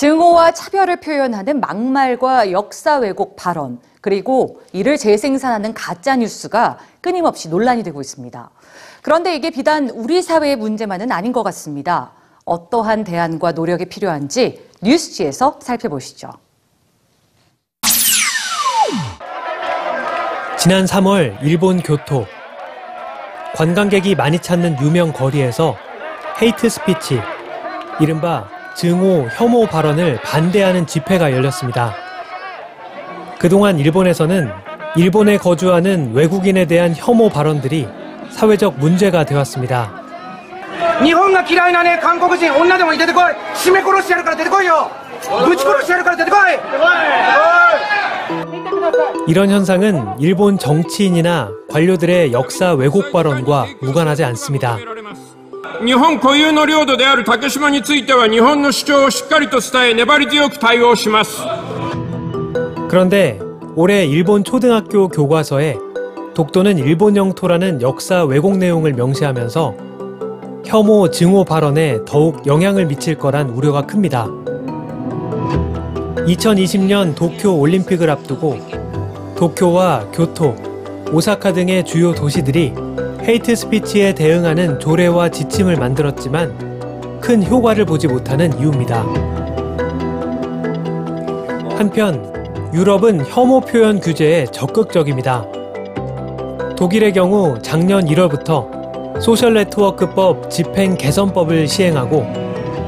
[0.00, 8.00] 증오와 차별을 표현하는 막말과 역사 왜곡 발언, 그리고 이를 재생산하는 가짜 뉴스가 끊임없이 논란이 되고
[8.00, 8.50] 있습니다.
[9.02, 12.12] 그런데 이게 비단 우리 사회의 문제만은 아닌 것 같습니다.
[12.46, 16.30] 어떠한 대안과 노력이 필요한지 뉴스지에서 살펴보시죠.
[20.56, 22.24] 지난 3월 일본 교토
[23.54, 25.76] 관광객이 많이 찾는 유명 거리에서
[26.40, 27.20] 헤이트 스피치,
[28.00, 31.94] 이른바 증오, 혐오 발언을 반대하는 집회가 열렸습니다.
[33.38, 34.50] 그동안 일본에서는
[34.96, 37.88] 일본에 거주하는 외국인에 대한 혐오 발언들이
[38.30, 40.00] 사회적 문제가 되었습니다.
[41.04, 43.20] 일본이 싫어하는 한국인, 온나도 데고
[43.54, 44.90] 시메코로시아를 데고요.
[45.46, 46.36] 무치코로시아를 데고.
[49.26, 54.76] 이런 현상은 일본 정치인이나 관료들의 역사 왜곡 발언과 무관하지 않습니다.
[55.85, 61.41] 日本固有の領土である竹島については日本の主張をしっかりと伝え粘り強く対応します
[62.89, 63.39] 그런데
[63.75, 65.77] 올해 일본 초등학교 교과서에
[66.33, 69.75] 독도는 일본 영토라는 역사 왜곡 내용을 명시하면서
[70.65, 74.27] 혐오, 증오 발언에 더욱 영향을 미칠 거란 우려가 큽니다.
[76.25, 78.57] 2020년 도쿄 올림픽을 앞두고
[79.37, 80.55] 도쿄와 교토,
[81.11, 82.73] 오사카 등의 주요 도시들이
[83.28, 89.04] 헤이트 스피치에 대응하는 조례와 지침을 만들었지만 큰 효과를 보지 못하는 이유입니다.
[91.76, 92.30] 한편
[92.72, 95.46] 유럽은 혐오 표현 규제에 적극적입니다.
[96.76, 102.24] 독일의 경우 작년 1월부터 소셜 네트워크법 집행 개선법을 시행하고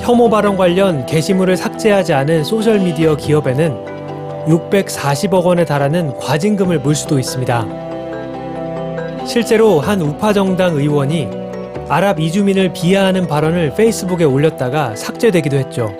[0.00, 7.18] 혐오 발언 관련 게시물을 삭제하지 않은 소셜 미디어 기업에는 640억 원에 달하는 과징금을 물 수도
[7.18, 7.95] 있습니다.
[9.26, 11.28] 실제로 한 우파 정당 의원이
[11.88, 15.92] 아랍 이주민을 비하하는 발언을 페이스북에 올렸다가 삭제되기도 했죠.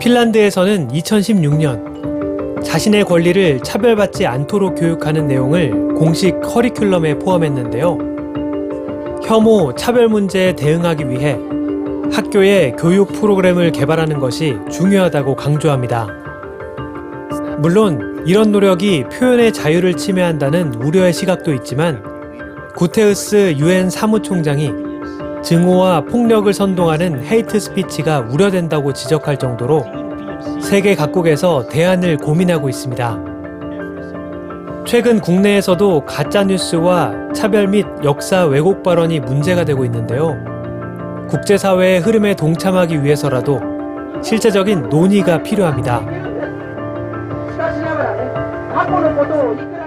[0.00, 7.98] 핀란드에서는 2016년 자신의 권리를 차별받지 않도록 교육하는 내용을 공식 커리큘럼에 포함했는데요.
[9.24, 11.38] 혐오, 차별 문제에 대응하기 위해
[12.12, 16.27] 학교에 교육 프로그램을 개발하는 것이 중요하다고 강조합니다.
[17.58, 22.00] 물론 이런 노력이 표현의 자유를 침해한다는 우려의 시각도 있지만
[22.76, 24.70] 구테우스 유엔 사무총장이
[25.42, 29.84] 증오와 폭력을 선동하는 헤이트 스피치가 우려된다고 지적할 정도로
[30.60, 33.24] 세계 각국에서 대안을 고민하고 있습니다.
[34.86, 40.36] 최근 국내에서도 가짜뉴스와 차별 및 역사 왜곡 발언이 문제가 되고 있는데요.
[41.28, 43.60] 국제사회의 흐름에 동참하기 위해서라도
[44.22, 46.27] 실제적인 논의가 필요합니다.
[48.78, 49.77] しか